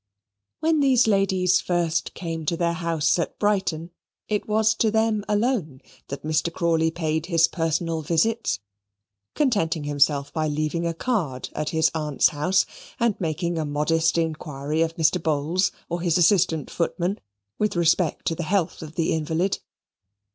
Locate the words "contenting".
9.35-9.83